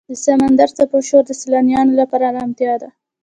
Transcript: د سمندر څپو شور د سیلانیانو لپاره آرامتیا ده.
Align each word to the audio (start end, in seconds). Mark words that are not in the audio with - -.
د 0.09 0.11
سمندر 0.25 0.69
څپو 0.77 0.97
شور 1.07 1.23
د 1.27 1.31
سیلانیانو 1.41 1.93
لپاره 2.01 2.23
آرامتیا 2.31 2.73
ده. 2.81 2.89